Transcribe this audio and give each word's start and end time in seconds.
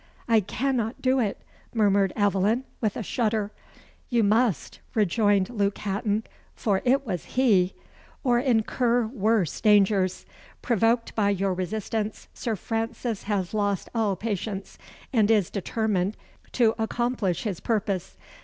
"I 0.27 0.39
cannot 0.39 0.99
do 0.99 1.19
it," 1.19 1.43
murmured 1.75 2.11
Aveline, 2.15 2.63
with 2.79 2.97
a 2.97 3.03
shudder. 3.03 3.51
"You 4.09 4.23
MUST," 4.23 4.79
rejoined 4.95 5.51
Luke 5.51 5.77
Hatton 5.77 6.23
for 6.55 6.81
it 6.85 7.05
was 7.05 7.25
he 7.37 7.75
"or 8.23 8.39
incur 8.39 9.05
worse 9.05 9.61
dangers. 9.61 10.25
Provoked 10.63 11.13
by 11.13 11.29
your 11.29 11.53
resistance, 11.53 12.29
Sir 12.33 12.55
Francis 12.55 13.25
has 13.25 13.53
lost 13.53 13.89
all 13.93 14.15
patience, 14.15 14.79
and 15.13 15.29
is 15.29 15.51
determined 15.51 16.17
to 16.53 16.73
accomplish 16.79 17.43
his 17.43 17.59
purpose. 17.59 18.17